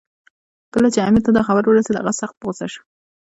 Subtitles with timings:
[0.73, 2.81] کله چې امیر ته دا خبر ورسېد، هغه سخت په غوسه شو.